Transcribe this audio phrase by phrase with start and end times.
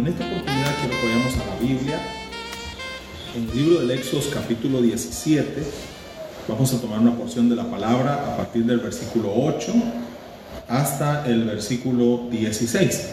[0.00, 2.00] en esta oportunidad quiero que vayamos a la Biblia,
[3.36, 5.62] en el libro del Éxodo capítulo 17.
[6.48, 9.74] Vamos a tomar una porción de la palabra a partir del versículo 8
[10.68, 13.08] hasta el versículo 16.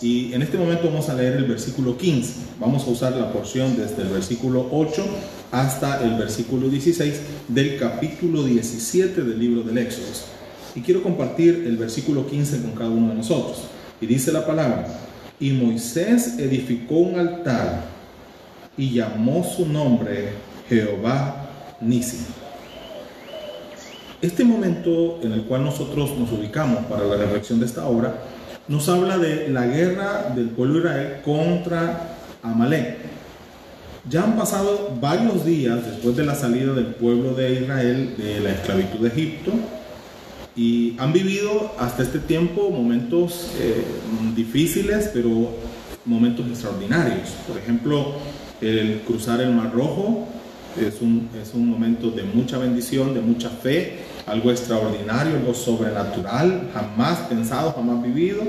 [0.00, 2.32] Y en este momento vamos a leer el versículo 15.
[2.58, 5.04] Vamos a usar la porción desde el versículo 8
[5.52, 10.06] hasta el versículo 16 del capítulo 17 del libro del Éxodo.
[10.74, 13.64] Y quiero compartir el versículo 15 con cada uno de nosotros.
[14.00, 14.86] Y dice la palabra,
[15.40, 17.80] y Moisés edificó un altar
[18.76, 20.34] y llamó su nombre
[20.68, 21.48] Jehová
[21.80, 22.26] Nisi.
[24.20, 28.18] Este momento en el cual nosotros nos ubicamos para la reflexión de esta obra
[28.68, 32.98] nos habla de la guerra del pueblo de Israel contra Amalek.
[34.08, 38.50] Ya han pasado varios días después de la salida del pueblo de Israel de la
[38.52, 39.52] esclavitud de Egipto
[40.56, 43.84] y han vivido hasta este tiempo momentos eh,
[44.34, 45.50] difíciles, pero
[46.04, 47.30] momentos extraordinarios.
[47.46, 48.14] Por ejemplo,
[48.60, 50.26] el cruzar el Mar Rojo
[50.78, 56.70] es un, es un momento de mucha bendición, de mucha fe, algo extraordinario, algo sobrenatural,
[56.74, 58.42] jamás pensado, jamás vivido.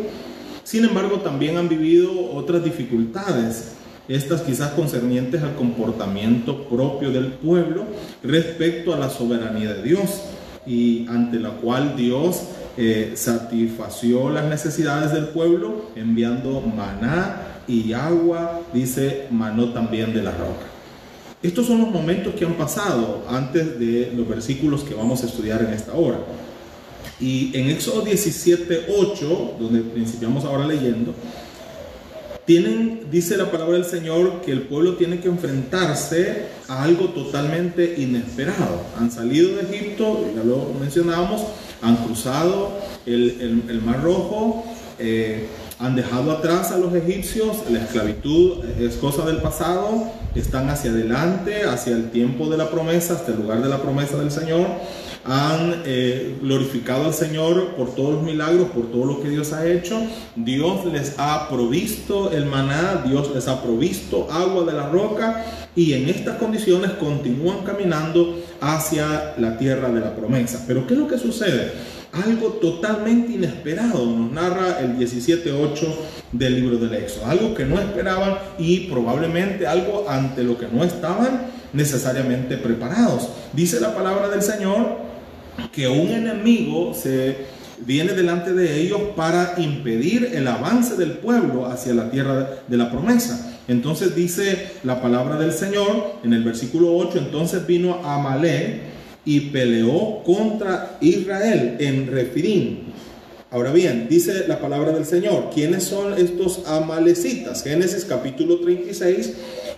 [0.63, 3.73] Sin embargo, también han vivido otras dificultades,
[4.07, 7.85] estas quizás concernientes al comportamiento propio del pueblo
[8.23, 10.21] respecto a la soberanía de Dios
[10.65, 12.43] y ante la cual Dios
[12.77, 20.31] eh, satisfació las necesidades del pueblo enviando maná y agua, dice, manó también de la
[20.31, 20.65] roca.
[21.41, 25.61] Estos son los momentos que han pasado antes de los versículos que vamos a estudiar
[25.63, 26.19] en esta hora.
[27.19, 31.13] Y en Éxodo 17, 8, donde principiamos ahora leyendo,
[32.51, 37.95] tienen, dice la palabra del Señor, que el pueblo tiene que enfrentarse a algo totalmente
[37.97, 38.81] inesperado.
[38.99, 41.43] Han salido de Egipto, ya lo mencionábamos,
[41.81, 44.65] han cruzado el, Mar Rojo,
[44.99, 45.47] eh,
[45.79, 51.63] han dejado atrás a los egipcios, la esclavitud es cosa del pasado, están hacia adelante,
[51.63, 54.67] hacia el tiempo de la promesa, hasta el lugar de la promesa del Señor
[55.23, 59.67] han eh, glorificado al Señor por todos los milagros, por todo lo que Dios ha
[59.67, 60.01] hecho.
[60.35, 65.45] Dios les ha provisto el maná, Dios les ha provisto agua de la roca
[65.75, 70.63] y en estas condiciones continúan caminando hacia la tierra de la promesa.
[70.67, 71.71] Pero ¿qué es lo que sucede?
[72.11, 75.87] Algo totalmente inesperado nos narra el 17.8
[76.33, 77.25] del libro del Éxodo.
[77.27, 83.29] Algo que no esperaban y probablemente algo ante lo que no estaban necesariamente preparados.
[83.53, 85.10] Dice la palabra del Señor
[85.71, 91.93] que un enemigo se viene delante de ellos para impedir el avance del pueblo hacia
[91.93, 93.57] la tierra de la promesa.
[93.67, 98.81] Entonces dice la palabra del Señor en el versículo 8, entonces vino Amalé
[99.25, 102.91] y peleó contra Israel en Refirín.
[103.51, 107.63] Ahora bien, dice la palabra del Señor, ¿quiénes son estos amalecitas?
[107.63, 109.33] Génesis capítulo 36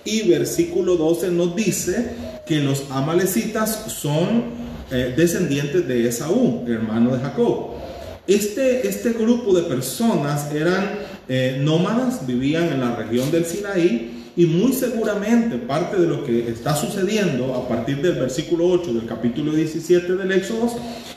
[0.05, 2.11] y versículo 12 nos dice
[2.45, 4.62] que los amalecitas son
[4.93, 7.71] eh, descendientes de Esaú, hermano de Jacob.
[8.27, 10.91] Este, este grupo de personas eran
[11.27, 16.47] eh, nómadas, vivían en la región del Sinaí y muy seguramente parte de lo que
[16.49, 20.71] está sucediendo a partir del versículo 8 del capítulo 17 del Éxodo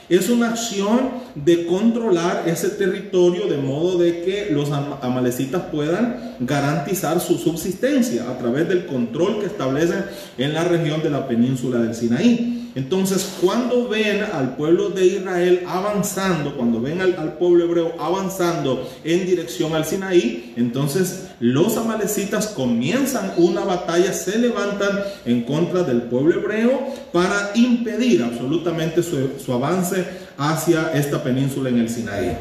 [0.09, 7.19] es una acción de controlar ese territorio de modo de que los amalecitas puedan garantizar
[7.19, 10.05] su subsistencia a través del control que establecen
[10.37, 12.56] en la región de la península del Sinaí.
[12.77, 19.25] Entonces, cuando ven al pueblo de Israel avanzando, cuando ven al, pueblo hebreo avanzando en
[19.25, 24.91] dirección al Sinaí, entonces los amalecitas comienzan una batalla, se levantan
[25.25, 30.05] en contra del pueblo hebreo para impedir absolutamente su, avance
[30.37, 32.37] hacia esta península en el Sinaí.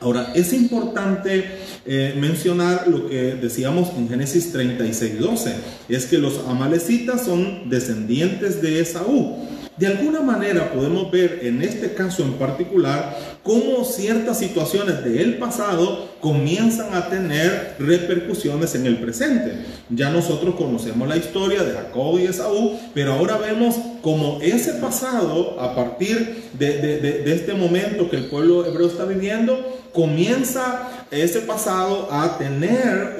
[0.00, 1.44] Ahora, es importante
[1.86, 5.54] eh, mencionar lo que decíamos en Génesis 36, 12,
[5.88, 9.51] es que los amalecitas son descendientes de Esaú.
[9.76, 16.10] De alguna manera podemos ver en este caso en particular cómo ciertas situaciones del pasado
[16.20, 19.54] comienzan a tener repercusiones en el presente.
[19.88, 25.58] Ya nosotros conocemos la historia de Jacob y Esaú, pero ahora vemos cómo ese pasado,
[25.60, 32.36] a partir de, este momento que el pueblo hebreo está viviendo, comienza ese pasado a
[32.38, 33.16] tener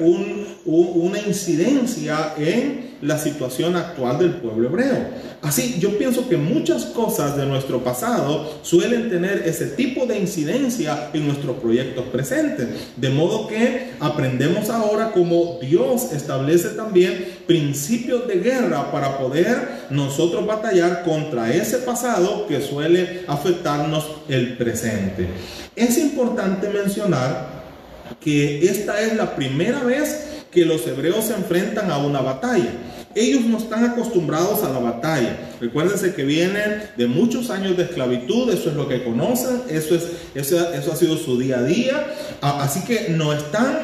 [0.65, 5.33] una incidencia en la situación actual del pueblo hebreo.
[5.41, 11.09] Así, yo pienso que muchas cosas de nuestro pasado suelen tener ese tipo de incidencia
[11.13, 12.67] en nuestros proyectos presentes.
[12.95, 20.45] De modo que aprendemos ahora cómo Dios establece también principios de guerra para poder nosotros
[20.45, 25.27] batallar contra ese pasado que suele afectarnos el presente.
[25.75, 27.63] Es importante mencionar
[28.19, 32.71] que esta es la primera vez que los hebreos se enfrentan a una batalla.
[33.15, 35.37] Ellos no están acostumbrados a la batalla.
[35.59, 40.07] Recuérdense que vienen de muchos años de esclavitud, eso es lo que conocen, eso, es,
[40.33, 42.07] eso, eso ha sido su día a día.
[42.41, 43.79] Así que no están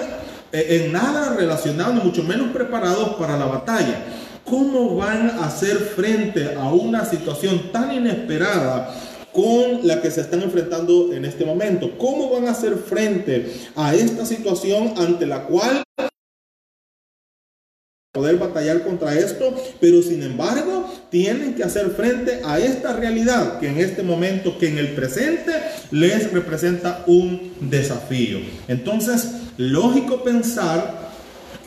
[0.51, 4.03] en nada relacionados, ni mucho menos preparados para la batalla.
[4.43, 8.93] ¿Cómo van a hacer frente a una situación tan inesperada
[9.31, 11.97] con la que se están enfrentando en este momento?
[11.97, 15.83] ¿Cómo van a hacer frente a esta situación ante la cual
[18.11, 23.67] poder batallar contra esto, pero sin embargo tienen que hacer frente a esta realidad que
[23.67, 25.53] en este momento, que en el presente
[25.91, 28.39] les representa un desafío.
[28.67, 29.29] Entonces,
[29.59, 31.09] lógico pensar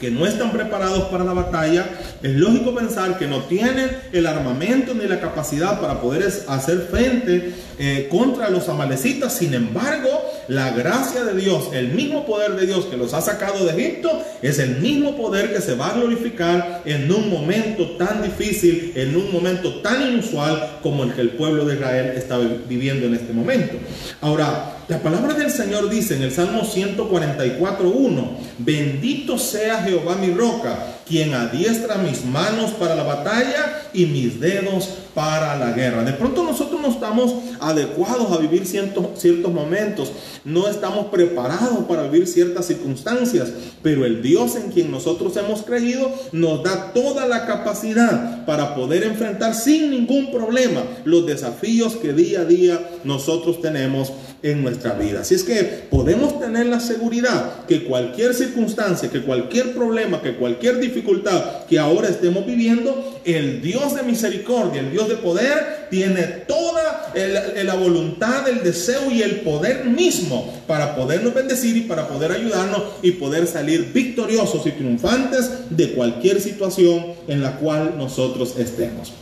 [0.00, 1.86] que no están preparados para la batalla,
[2.22, 7.52] es lógico pensar que no tienen el armamento ni la capacidad para poder hacer frente
[7.78, 9.36] eh, contra los amalecitas.
[9.36, 10.08] Sin embargo,
[10.48, 14.10] la gracia de Dios, el mismo poder de Dios que los ha sacado de Egipto,
[14.40, 19.14] es el mismo poder que se va a glorificar en un momento tan difícil, en
[19.14, 23.32] un momento tan inusual como el que el pueblo de Israel está viviendo en este
[23.32, 23.76] momento.
[24.20, 30.76] Ahora, la palabra del Señor dice en el Salmo 144.1, bendito sea Jehová mi roca,
[31.06, 36.04] quien adiestra mis manos para la batalla y mis dedos para la guerra.
[36.04, 40.10] De pronto nosotros no estamos adecuados a vivir ciertos, ciertos momentos,
[40.44, 43.52] no estamos preparados para vivir ciertas circunstancias,
[43.82, 49.04] pero el Dios en quien nosotros hemos creído nos da toda la capacidad para poder
[49.04, 54.12] enfrentar sin ningún problema los desafíos que día a día nosotros tenemos
[54.42, 55.20] en nuestra vida.
[55.20, 60.78] Así es que podemos tener la seguridad que cualquier circunstancia, que cualquier problema, que cualquier
[60.80, 67.12] dificultad que ahora estemos viviendo, el Dios de misericordia, el Dios de poder, tiene toda
[67.14, 72.82] la voluntad, el deseo y el poder mismo para podernos bendecir y para poder ayudarnos
[73.02, 79.12] y poder salir victoriosos y triunfantes de cualquier situación en la cual nosotros estemos.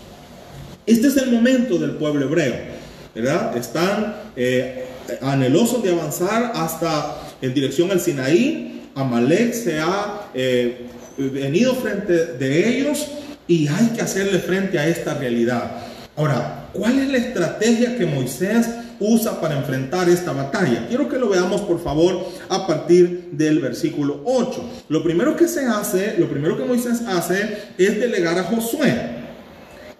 [0.86, 2.79] Este es el momento del pueblo hebreo,
[3.14, 3.56] ¿verdad?
[3.56, 4.86] Están eh,
[5.22, 8.88] anhelosos de avanzar hasta en dirección al Sinaí.
[8.94, 10.86] Amalek se ha eh,
[11.16, 13.06] venido frente de ellos
[13.46, 15.70] y hay que hacerle frente a esta realidad.
[16.16, 18.68] Ahora, ¿cuál es la estrategia que Moisés
[18.98, 20.86] usa para enfrentar esta batalla?
[20.88, 24.84] Quiero que lo veamos, por favor, a partir del versículo 8.
[24.88, 29.20] Lo primero que se hace, lo primero que Moisés hace es delegar a Josué.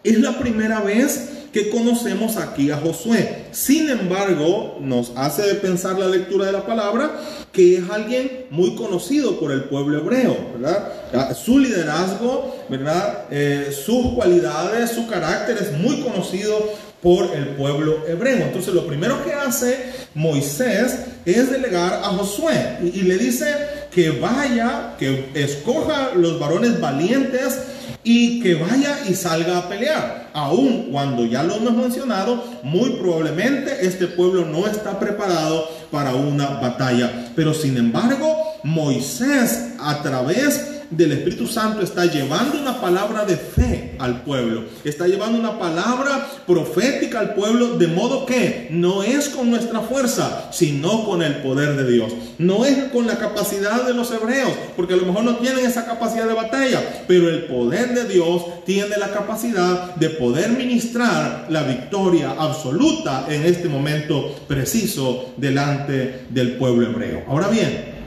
[0.04, 3.47] Es la primera vez que conocemos aquí a Josué.
[3.50, 7.20] Sin embargo, nos hace pensar la lectura de la palabra
[7.52, 11.37] que es alguien muy conocido por el pueblo hebreo, ¿verdad?
[11.37, 13.25] Su liderazgo, ¿verdad?
[13.31, 16.56] Eh, sus cualidades, su carácter es muy conocido
[17.02, 18.44] por el pueblo hebreo.
[18.46, 19.76] Entonces lo primero que hace
[20.14, 23.53] Moisés es delegar a Josué y le dice
[23.91, 27.58] que vaya, que escoja los varones valientes
[28.04, 30.31] y que vaya y salga a pelear.
[30.32, 36.46] Aun cuando ya lo hemos mencionado, muy probablemente este pueblo no está preparado para una
[36.60, 37.32] batalla.
[37.34, 43.94] Pero sin embargo, Moisés a través del Espíritu Santo está llevando una palabra de fe
[43.98, 49.50] al pueblo, está llevando una palabra profética al pueblo, de modo que no es con
[49.50, 52.12] nuestra fuerza, sino con el poder de Dios.
[52.38, 55.84] No es con la capacidad de los hebreos, porque a lo mejor no tienen esa
[55.84, 61.62] capacidad de batalla, pero el poder de Dios tiene la capacidad de poder ministrar la
[61.62, 67.24] victoria absoluta en este momento preciso delante del pueblo hebreo.
[67.29, 68.00] Ahora bien,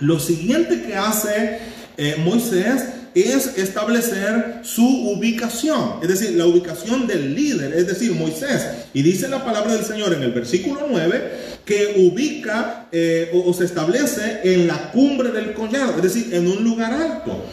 [0.00, 1.58] lo siguiente que hace
[2.00, 2.82] eh, Moisés
[3.14, 8.66] es establecer su ubicación, es decir, la ubicación del líder, es decir, Moisés.
[8.94, 11.30] Y dice la palabra del Señor en el versículo 9
[11.66, 16.64] que ubica eh, o, se establece en la cumbre del collado, es decir, en un
[16.64, 17.44] lugar alto.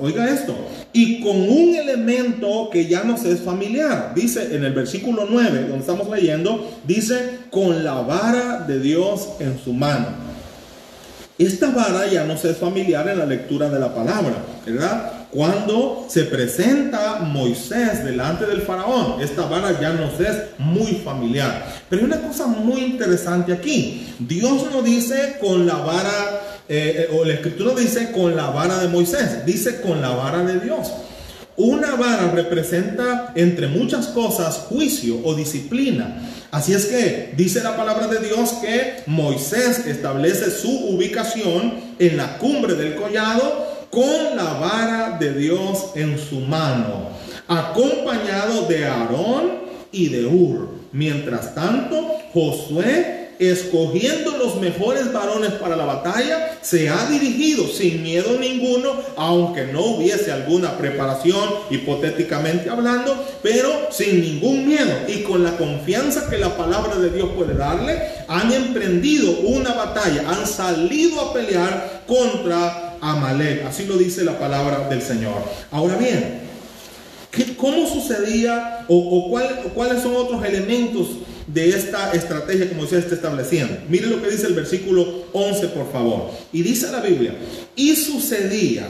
[0.00, 0.56] Oiga esto,
[0.92, 4.12] y con un elemento que ya nos es familiar.
[4.12, 9.56] Dice en el versículo 9, donde estamos leyendo, dice, con la vara de Dios en
[9.56, 10.23] su mano.
[11.36, 15.26] Esta vara ya no es familiar en la lectura de la palabra, ¿verdad?
[15.32, 21.66] Cuando se presenta Moisés delante del faraón, esta vara ya nos es muy familiar.
[21.90, 24.14] Pero hay una cosa muy interesante aquí.
[24.20, 28.78] Dios no dice con la vara, eh, eh, o la escritura dice con la vara
[28.78, 30.92] de Moisés, dice con la vara de Dios.
[31.56, 36.20] Una vara representa, entre muchas cosas, juicio o disciplina.
[36.50, 42.38] Así es que dice la palabra de Dios que Moisés establece su ubicación en la
[42.38, 47.10] cumbre del collado con la vara de Dios en su mano,
[47.46, 49.52] acompañado de Aarón
[49.92, 50.70] y de Ur.
[50.90, 58.38] Mientras tanto, Josué escogiendo los mejores varones para la batalla, se ha dirigido sin miedo
[58.38, 65.56] ninguno, aunque no hubiese alguna preparación, hipotéticamente hablando, pero sin ningún miedo y con la
[65.56, 71.32] confianza que la palabra de Dios puede darle, han emprendido una batalla, han salido a
[71.32, 73.64] pelear contra Amalek.
[73.66, 75.42] Así lo dice la palabra del Señor.
[75.70, 76.40] Ahora bien,
[77.56, 79.30] ¿cómo sucedía o,
[79.74, 81.08] cuáles son otros elementos
[81.46, 83.76] de esta estrategia que Moisés está estableciendo?
[83.88, 86.30] Mire lo que dice el versículo 11, por favor.
[86.52, 87.34] Y dice la Biblia,
[87.76, 88.86] y sucedía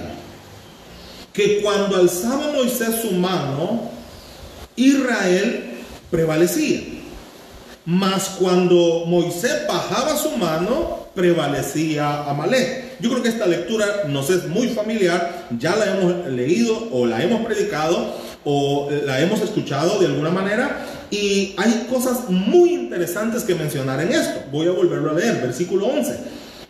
[1.33, 3.91] que cuando alzaba Moisés su mano,
[4.77, 5.75] Israel
[6.11, 6.81] prevalecía.
[7.85, 12.99] Mas cuando Moisés bajaba su mano, prevalecía Amalek.
[13.01, 17.23] Yo creo que esta lectura nos es muy familiar, ya la hemos leído o la
[17.23, 23.55] hemos predicado o la hemos escuchado de alguna manera y hay cosas muy interesantes que
[23.55, 24.41] mencionar en esto.
[24.51, 26.19] Voy a volverlo a leer, versículo 11.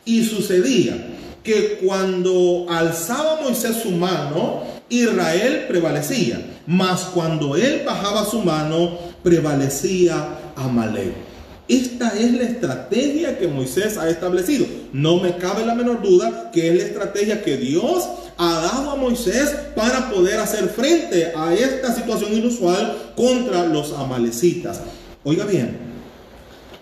[0.04, 0.94] Y sucedía
[1.42, 10.38] que cuando alzaba Moisés su mano, Israel prevalecía, mas cuando él bajaba su mano, prevalecía
[10.56, 11.33] Amalek.
[11.66, 14.66] Esta es la estrategia que Moisés ha establecido.
[14.92, 18.04] No me cabe la menor duda que es la estrategia que Dios
[18.37, 24.80] ha dado a Moisés para poder hacer frente a esta situación inusual contra los amalecitas.
[25.23, 25.78] Oiga bien,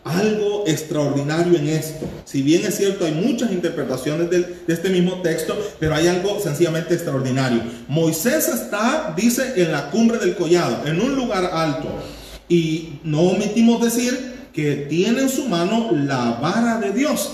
[0.03, 2.07] algo extraordinario en esto.
[2.25, 6.95] Si bien es cierto, hay muchas interpretaciones de, este mismo texto, pero hay algo sencillamente
[6.95, 7.63] extraordinario.
[7.87, 11.89] Moisés está, dice, en la cumbre del collado, en un lugar alto.
[12.49, 17.31] Y no omitimos decir que tiene en su mano la vara de Dios.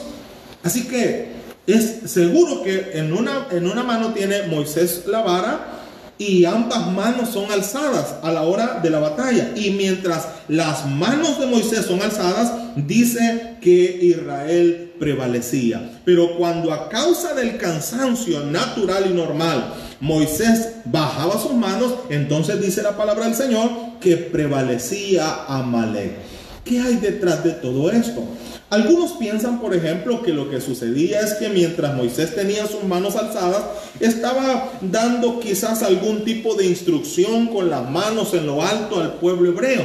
[0.62, 1.32] Así que
[1.66, 5.78] es seguro que en una, en una mano tiene Moisés la vara
[6.18, 9.52] y ambas manos son alzadas a la hora de la batalla.
[9.54, 16.00] Y mientras las manos de Moisés son alzadas, dice que Israel prevalecía.
[16.04, 22.82] Pero cuando a causa del cansancio natural y normal, Moisés bajaba sus manos, entonces dice
[22.82, 23.70] la palabra del Señor
[24.00, 26.37] que prevalecía Amalek.
[26.68, 28.22] ¿Qué hay detrás de todo esto?
[28.68, 33.16] Algunos piensan, por ejemplo, que lo que sucedía es que mientras Moisés tenía sus manos
[33.16, 33.62] alzadas,
[34.00, 39.48] estaba dando quizás algún tipo de instrucción con las manos en lo alto al pueblo
[39.48, 39.82] hebreo.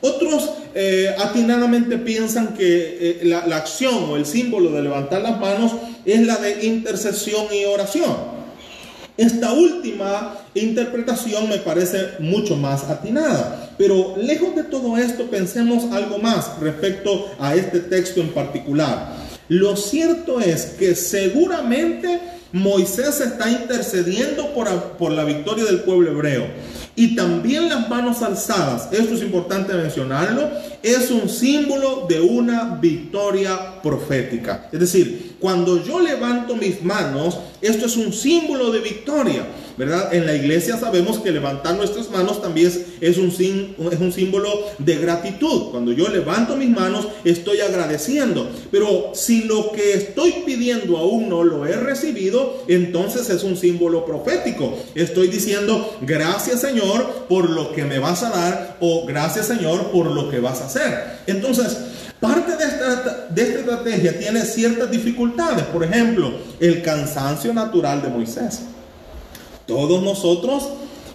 [0.00, 5.38] Otros eh, atinadamente piensan que eh, la, la acción o el símbolo de levantar las
[5.38, 5.72] manos
[6.04, 8.34] es la de intercesión y oración.
[9.16, 13.70] Esta última interpretación me parece mucho más atinada.
[13.78, 19.14] Pero lejos de todo esto, pensemos algo más respecto a este texto en particular.
[19.48, 22.20] Lo cierto es que seguramente
[22.52, 26.46] Moisés está intercediendo por, por la victoria del pueblo hebreo.
[26.98, 30.48] Y también las manos alzadas, esto es importante mencionarlo,
[30.82, 34.70] es un símbolo de una victoria profética.
[34.72, 39.44] Es decir, cuando yo levanto mis manos, esto es un símbolo de victoria.
[39.76, 40.12] ¿Verdad?
[40.14, 45.70] En la iglesia sabemos que levantar nuestras manos también es, un, símbolo de gratitud.
[45.70, 48.48] Cuando yo levanto mis manos, estoy agradeciendo.
[48.70, 54.04] Pero si lo que estoy pidiendo aún no lo he recibido, entonces es un símbolo
[54.04, 54.76] profético.
[54.94, 60.10] Estoy diciendo, gracias Señor por lo que me vas a dar o gracias Señor por
[60.10, 61.18] lo que vas a hacer.
[61.26, 61.76] Entonces,
[62.18, 68.08] Parte de esta, de esta estrategia tiene ciertas dificultades, por ejemplo, el cansancio natural de
[68.08, 68.62] Moisés.
[69.66, 70.68] Todos nosotros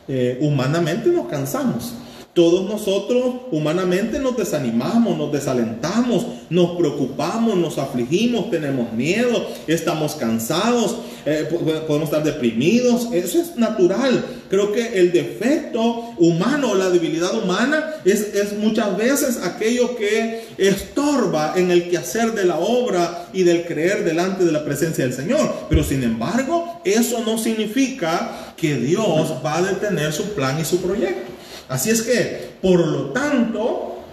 [0.08, 1.94] eh, humanamente nos cansamos.
[2.34, 10.96] Todos nosotros humanamente nos desanimamos, nos desalentamos, nos preocupamos, nos afligimos, tenemos miedo, estamos cansados,
[11.26, 11.46] eh,
[11.86, 13.10] podemos estar deprimidos.
[13.12, 14.24] Eso es natural.
[14.50, 21.56] Creo que el defecto humano, la debilidad humana, es, es muchas veces aquello que estorba
[21.58, 25.54] en el quehacer de la obra y del creer delante de la presencia del Señor.
[25.68, 30.82] Pero sin embargo, eso no significa que Dios va a detener su plan y su
[30.82, 31.31] proyecto.
[31.72, 34.04] Así es que, por lo tanto,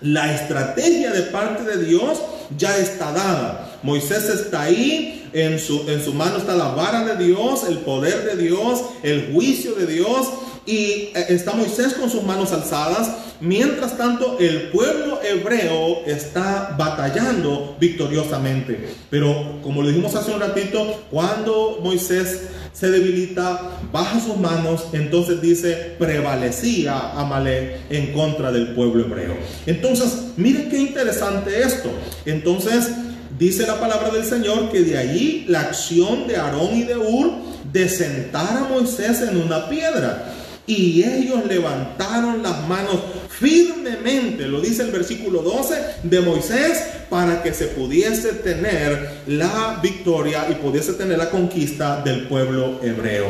[0.00, 2.20] la estrategia de parte de Dios
[2.56, 3.80] ya está dada.
[3.82, 8.24] Moisés está ahí, en su, en su mano está la vara de Dios, el poder
[8.24, 10.28] de Dios, el juicio de Dios,
[10.64, 13.10] y eh, está Moisés con sus manos alzadas.
[13.40, 18.90] Mientras tanto, el pueblo hebreo está batallando victoriosamente.
[19.10, 22.42] Pero como le dijimos hace un ratito, cuando Moisés
[22.78, 23.60] se debilita,
[23.92, 29.36] baja sus manos, entonces dice, prevalecía Amalek en contra del pueblo hebreo.
[29.66, 31.90] Entonces, miren qué interesante esto.
[32.24, 32.88] Entonces,
[33.36, 37.32] dice la palabra del Señor que de allí la acción de Aarón y de Ur
[37.72, 40.32] de sentar a Moisés en una piedra.
[40.66, 42.96] Y ellos levantaron las manos
[43.38, 50.48] firmemente, lo dice el versículo 12 de Moisés, para que se pudiese tener la victoria
[50.50, 53.26] y pudiese tener la conquista del pueblo hebreo.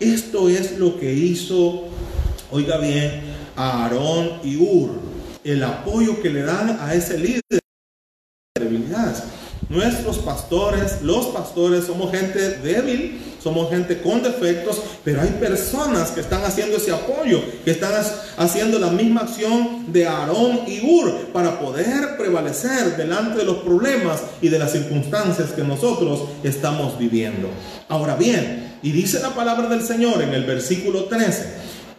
[0.00, 1.88] Esto es lo que hizo,
[2.50, 3.22] oiga bien,
[3.56, 4.90] Aarón y Ur,
[5.44, 7.60] el apoyo que le dan a ese líder de.
[9.68, 16.18] Nuestros pastores, los pastores, somos gente débil, somos gente con defectos, pero hay personas que
[16.18, 17.92] están haciendo ese apoyo, que están
[18.36, 24.20] haciendo la misma acción de Aarón y Ur para poder prevalecer delante de los problemas
[24.42, 27.48] y de las circunstancias que nosotros estamos viviendo.
[27.88, 31.44] Ahora bien, y dice la palabra del Señor en el versículo 13,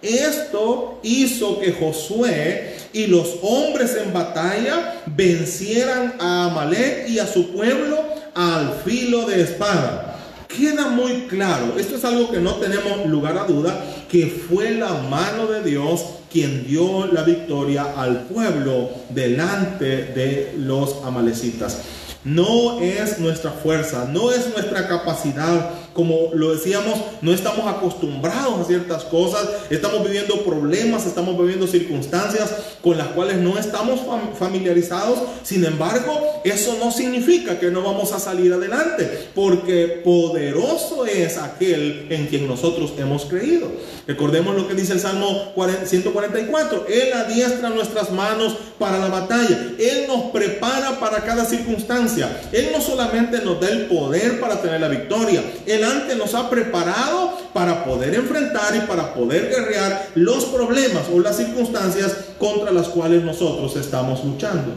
[0.01, 7.54] esto hizo que Josué y los hombres en batalla vencieran a Amalek y a su
[7.54, 8.04] pueblo
[8.36, 10.06] al filo de espada.
[10.48, 14.94] Queda muy claro, esto es algo que no tenemos lugar a duda, que fue la
[14.94, 21.80] mano de Dios quien dio la victoria al pueblo delante de los amalecitas.
[22.24, 28.66] No es nuestra fuerza, no es nuestra capacidad, como lo decíamos, no estamos acostumbrados a
[28.66, 34.01] ciertas cosas, estamos viviendo problemas, estamos viviendo circunstancias con las cuales no estamos
[34.38, 35.18] familiarizados.
[35.42, 42.06] Sin embargo, eso no significa que no vamos a salir adelante, porque poderoso es aquel
[42.12, 43.68] en quien nosotros hemos creído.
[44.06, 50.06] Recordemos lo que dice el Salmo 144, Él adiestra nuestras manos para la batalla, Él
[50.08, 54.89] nos prepara para cada circunstancia, Él no solamente nos da el poder para tener la
[54.89, 55.87] victoria, Él
[56.17, 62.15] nos ha preparado para poder enfrentar y para poder guerrear los problemas o las circunstancias
[62.38, 64.74] contra las cuales nosotros estamos luchando.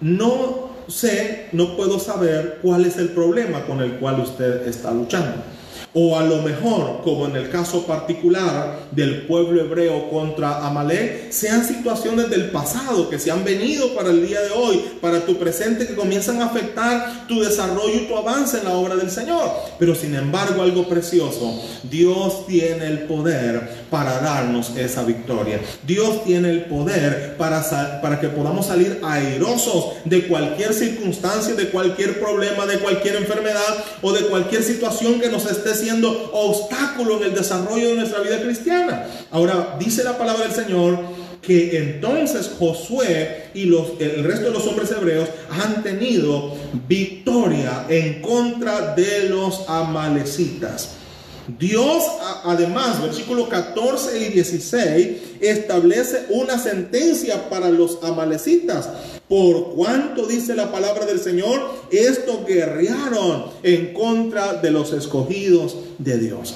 [0.00, 5.42] No sé, no puedo saber cuál es el problema con el cual usted está luchando.
[5.96, 11.64] O a lo mejor, como en el caso particular del pueblo hebreo contra Amalek, sean
[11.64, 15.86] situaciones del pasado que se han venido para el día de hoy, para tu presente,
[15.86, 19.48] que comienzan a afectar tu desarrollo y tu avance en la obra del Señor.
[19.78, 25.60] Pero sin embargo, algo precioso, Dios tiene el poder para darnos esa victoria.
[25.86, 27.62] Dios tiene el poder para,
[28.02, 34.12] para que podamos salir airosos de cualquier circunstancia, de cualquier problema, de cualquier enfermedad o
[34.12, 39.06] de cualquier situación que nos esté siendo obstáculo en el desarrollo de nuestra vida cristiana.
[39.30, 40.98] Ahora, dice la palabra del Señor
[41.40, 46.56] que entonces Josué y los, el resto de los hombres hebreos han tenido
[46.88, 51.03] victoria en contra de los amalecitas.
[51.58, 52.04] Dios
[52.44, 58.88] además, versículo 14 y 16, establece una sentencia para los amalecitas.
[59.28, 66.18] Por cuanto dice la palabra del Señor, estos guerrearon en contra de los escogidos de
[66.18, 66.54] Dios.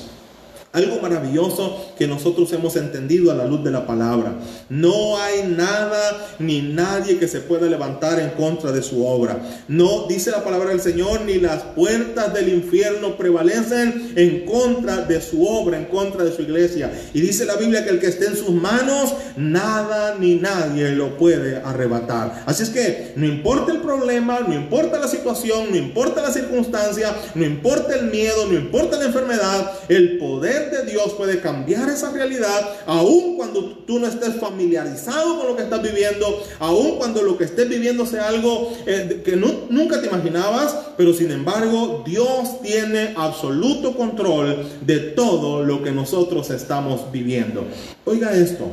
[0.79, 4.35] Algo maravilloso que nosotros hemos entendido a la luz de la palabra.
[4.69, 9.41] No hay nada ni nadie que se pueda levantar en contra de su obra.
[9.67, 15.21] No dice la palabra del Señor, ni las puertas del infierno prevalecen en contra de
[15.21, 16.93] su obra, en contra de su iglesia.
[17.13, 21.17] Y dice la Biblia que el que esté en sus manos, nada ni nadie lo
[21.17, 22.45] puede arrebatar.
[22.47, 27.13] Así es que no importa el problema, no importa la situación, no importa la circunstancia,
[27.35, 32.11] no importa el miedo, no importa la enfermedad, el poder de Dios puede cambiar esa
[32.13, 37.37] realidad, aun cuando tú no estés familiarizado con lo que estás viviendo, aun cuando lo
[37.37, 43.15] que estés viviendo sea algo eh, que nunca te imaginabas, pero sin embargo Dios tiene
[43.17, 47.65] absoluto control de todo lo que nosotros estamos viviendo.
[48.05, 48.67] Oiga esto.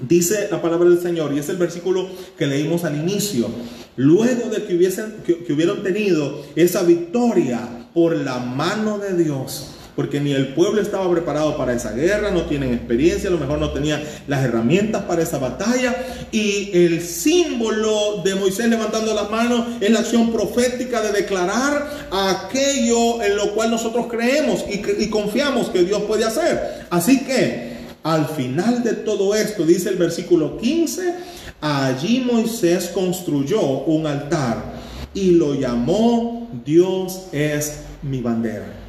[0.00, 3.48] Dice la palabra del Señor, y es el versículo que leímos al inicio.
[3.96, 10.20] Luego de que, hubiesen, que hubieran tenido esa victoria por la mano de Dios, porque
[10.20, 13.70] ni el pueblo estaba preparado para esa guerra, no tienen experiencia, a lo mejor no
[13.70, 15.94] tenían las herramientas para esa batalla.
[16.32, 23.22] Y el símbolo de Moisés levantando las manos es la acción profética de declarar aquello
[23.22, 26.86] en lo cual nosotros creemos y, y confiamos que Dios puede hacer.
[26.90, 31.14] Así que al final de todo esto, dice el versículo 15,
[31.60, 34.74] allí Moisés construyó un altar
[35.14, 38.83] y lo llamó Dios es mi bandera.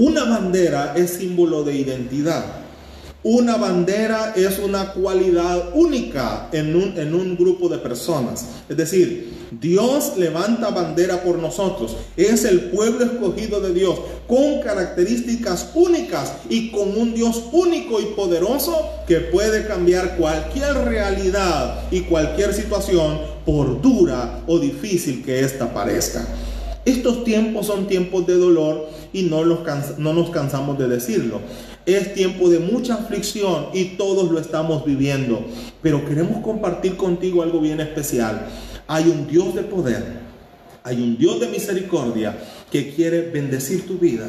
[0.00, 2.42] Una bandera es símbolo de identidad.
[3.22, 8.46] Una bandera es una cualidad única en un, en un, grupo de personas.
[8.70, 11.98] Es decir, Dios levanta bandera por nosotros.
[12.16, 18.06] Es el pueblo escogido de Dios con características únicas y con un Dios único y
[18.16, 18.74] poderoso
[19.06, 26.26] que puede cambiar cualquier realidad y cualquier situación por dura o difícil que ésta parezca.
[26.84, 29.60] Estos tiempos son tiempos de dolor y no, los
[29.98, 31.40] no nos cansamos de decirlo.
[31.84, 35.44] Es tiempo de mucha aflicción y todos lo estamos viviendo.
[35.82, 38.46] Pero queremos compartir contigo algo bien especial.
[38.86, 40.02] Hay un Dios de poder,
[40.82, 42.36] hay un Dios de misericordia
[42.70, 44.28] que quiere bendecir tu vida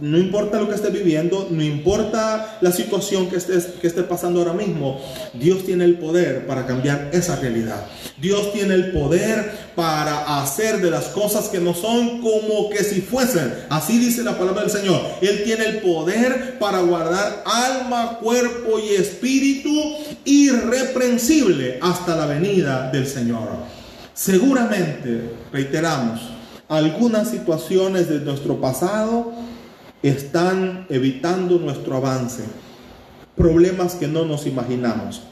[0.00, 4.52] no importa lo que estés viviendo, no importa la situación que estés que pasando ahora
[4.52, 5.00] mismo,
[5.34, 7.86] Dios tiene el poder para cambiar esa realidad.
[8.18, 13.00] Dios tiene el poder para hacer de las cosas que no son como que si
[13.00, 13.52] fuesen.
[13.70, 15.00] Así dice la palabra del Señor.
[15.20, 19.70] Él tiene el poder para guardar alma, cuerpo y espíritu
[20.24, 23.48] irreprensible hasta la venida del Señor.
[24.14, 26.20] Seguramente, reiteramos,
[26.68, 29.32] algunas situaciones de nuestro pasado
[30.08, 32.44] están evitando nuestro avance.
[33.36, 35.22] Problemas que no nos imaginamos.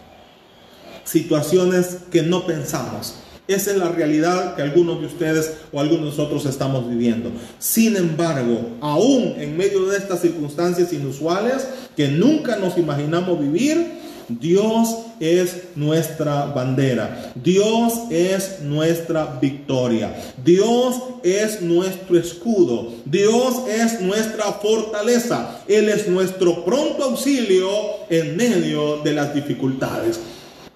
[1.04, 3.16] Situaciones que no pensamos.
[3.48, 7.30] Esa es la realidad que algunos de ustedes o algunos de nosotros estamos viviendo.
[7.58, 14.01] Sin embargo, aún en medio de estas circunstancias inusuales que nunca nos imaginamos vivir,
[14.40, 17.32] Dios es nuestra bandera.
[17.34, 20.14] Dios es nuestra victoria.
[20.44, 22.92] Dios es nuestro escudo.
[23.04, 25.62] Dios es nuestra fortaleza.
[25.68, 27.68] Él es nuestro pronto auxilio
[28.10, 30.20] en medio de las dificultades.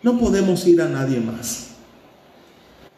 [0.03, 1.67] No podemos ir a nadie más.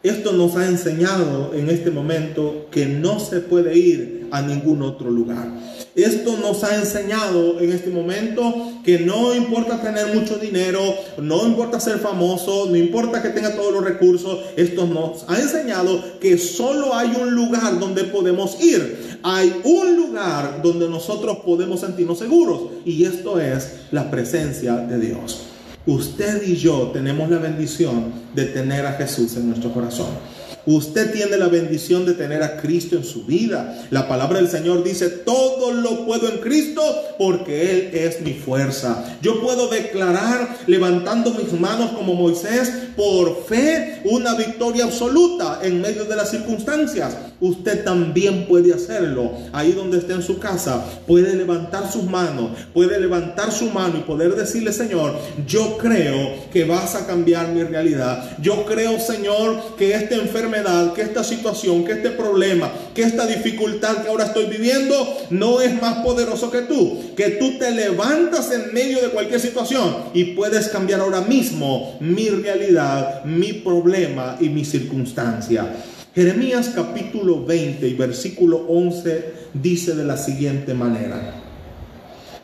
[0.01, 5.09] Esto nos ha enseñado en este momento que no se puede ir a ningún otro
[5.09, 5.47] lugar.
[5.95, 10.81] Esto nos ha enseñado en este momento que no importa tener mucho dinero,
[11.17, 14.39] no importa ser famoso, no importa que tenga todos los recursos.
[14.55, 19.19] Esto nos ha enseñado que solo hay un lugar donde podemos ir.
[19.23, 25.41] Hay un lugar donde nosotros podemos sentirnos seguros y esto es la presencia de Dios.
[25.85, 30.38] Usted y yo tenemos la bendición de tener a Jesús en nuestro corazón.
[30.65, 33.87] Usted tiene la bendición de tener a Cristo en su vida.
[33.89, 36.81] La palabra del Señor dice, todo lo puedo en Cristo
[37.17, 39.17] porque Él es mi fuerza.
[39.21, 46.05] Yo puedo declarar levantando mis manos como Moisés por fe una victoria absoluta en medio
[46.05, 47.15] de las circunstancias.
[47.41, 49.31] Usted también puede hacerlo.
[49.53, 54.01] Ahí donde esté en su casa, puede levantar sus manos, puede levantar su mano y
[54.01, 55.15] poder decirle, Señor,
[55.47, 58.37] yo creo que vas a cambiar mi realidad.
[58.41, 60.59] Yo creo, Señor, que esta enfermedad
[60.93, 64.95] que esta situación, que este problema, que esta dificultad que ahora estoy viviendo
[65.29, 67.13] no es más poderoso que tú.
[67.15, 72.29] Que tú te levantas en medio de cualquier situación y puedes cambiar ahora mismo mi
[72.29, 75.67] realidad, mi problema y mi circunstancia.
[76.15, 81.35] Jeremías capítulo 20 y versículo 11 dice de la siguiente manera.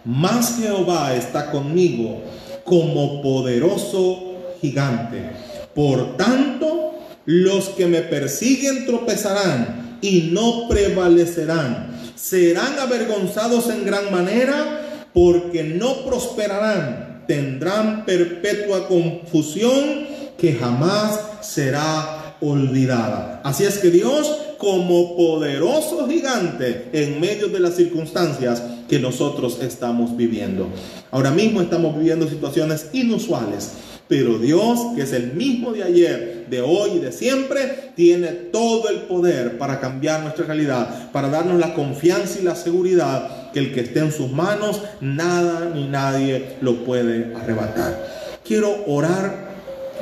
[0.03, 2.21] Más Jehová está conmigo
[2.63, 5.31] como poderoso gigante.
[5.73, 6.93] Por tanto,
[7.25, 11.87] los que me persiguen tropezarán y no prevalecerán.
[12.15, 17.23] Serán avergonzados en gran manera porque no prosperarán.
[17.27, 20.05] Tendrán perpetua confusión
[20.37, 23.41] que jamás será olvidada.
[23.43, 30.15] Así es que Dios, como poderoso gigante en medio de las circunstancias que nosotros estamos
[30.15, 30.67] viviendo.
[31.11, 33.71] Ahora mismo estamos viviendo situaciones inusuales
[34.07, 38.89] pero Dios, que es el mismo de ayer, de hoy y de siempre, tiene todo
[38.89, 43.73] el poder para cambiar nuestra realidad, para darnos la confianza y la seguridad que el
[43.73, 48.39] que esté en sus manos, nada ni nadie lo puede arrebatar.
[48.43, 49.55] Quiero orar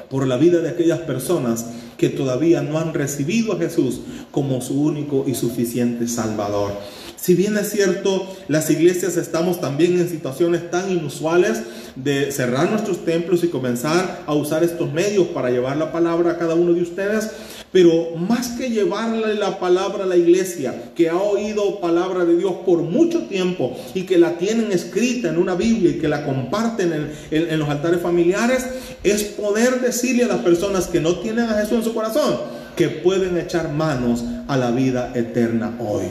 [0.10, 1.65] por la vida de aquellas personas
[2.04, 6.74] que todavía no han recibido a Jesús como su único y suficiente Salvador.
[7.16, 11.62] Si bien es cierto, las iglesias estamos también en situaciones tan inusuales
[11.96, 16.38] de cerrar nuestros templos y comenzar a usar estos medios para llevar la palabra a
[16.38, 17.30] cada uno de ustedes,
[17.74, 22.54] pero más que llevarle la palabra a la iglesia, que ha oído palabra de Dios
[22.66, 26.94] por mucho tiempo y que la tienen escrita en una Biblia y que la comparten
[26.94, 28.66] en, en los altares familiares,
[29.04, 32.90] es poder decirle a las personas que no tienen a Jesús en su corazón que
[32.90, 36.06] pueden echar manos a la vida eterna hoy.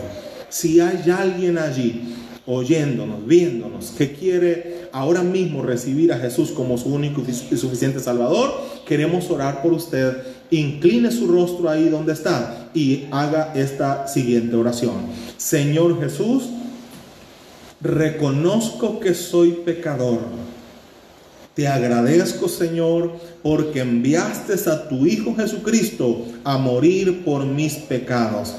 [0.48, 2.14] Si hay alguien allí
[2.46, 8.52] oyéndonos, viéndonos, que quiere ahora mismo recibir a Jesús como su único y suficiente Salvador,
[8.86, 10.16] queremos orar por usted.
[10.52, 15.06] Incline su rostro ahí donde está y haga esta siguiente oración.
[15.38, 16.44] Señor Jesús,
[17.80, 20.20] reconozco que soy pecador.
[21.54, 23.12] Te agradezco, Señor,
[23.42, 28.54] porque enviaste a tu Hijo Jesucristo a morir por mis pecados.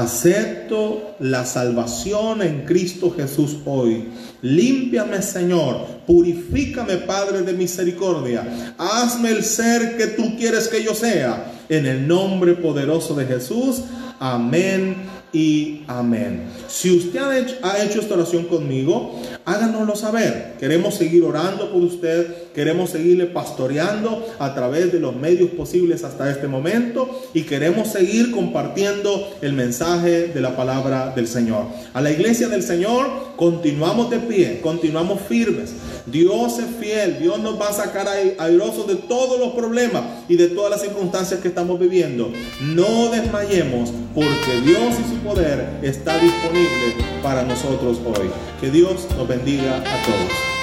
[0.00, 4.10] Acepto la salvación en Cristo Jesús hoy.
[4.42, 5.86] Límpiame, Señor.
[6.06, 8.74] Purifícame, Padre de misericordia.
[8.76, 11.50] Hazme el ser que tú quieres que yo sea.
[11.68, 13.82] En el nombre poderoso de Jesús.
[14.18, 14.96] Amén
[15.32, 16.44] y amén.
[16.68, 20.54] Si usted ha hecho, ha hecho, esta oración conmigo, háganoslo saber.
[20.58, 26.30] Queremos seguir orando por usted, queremos seguirle pastoreando a través de los medios posibles hasta
[26.30, 31.66] este momento y queremos seguir compartiendo el mensaje de la palabra del Señor.
[31.92, 35.74] A la iglesia del Señor continuamos de pie, continuamos firmes.
[36.06, 38.06] Dios es fiel, Dios nos va a sacar
[38.38, 42.32] airosos de todos los problemas y de todas las circunstancias que estamos viviendo.
[42.60, 48.30] No desmayemos porque Dios y su poder está disponible para nosotros hoy.
[48.60, 50.55] Que Dios nos bendiga a todos.